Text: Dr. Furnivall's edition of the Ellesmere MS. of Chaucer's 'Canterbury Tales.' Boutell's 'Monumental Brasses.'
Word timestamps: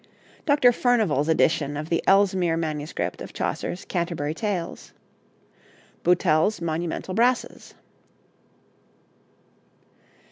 Dr. 0.47 0.71
Furnivall's 0.71 1.29
edition 1.29 1.77
of 1.77 1.89
the 1.89 2.01
Ellesmere 2.07 2.57
MS. 2.57 2.91
of 3.19 3.33
Chaucer's 3.33 3.85
'Canterbury 3.85 4.33
Tales.' 4.33 4.93
Boutell's 6.01 6.59
'Monumental 6.59 7.13
Brasses.' 7.13 7.75